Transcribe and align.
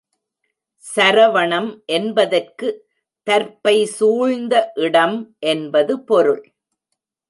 சரவணம் 0.85 1.69
என்பதற்கு 1.85 2.67
தர்ப்பை 3.27 3.85
சூழ்ந்த 3.85 4.71
இடம் 4.75 5.35
என்பது 5.39 5.99
பொருள். 5.99 6.43